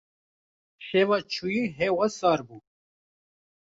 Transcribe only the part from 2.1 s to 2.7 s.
sar bû.